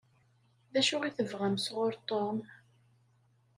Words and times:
D 0.73 0.75
acu 0.79 0.95
i 1.03 1.11
tebɣam 1.17 1.55
sɣur 1.65 1.93
Tom? 2.07 2.37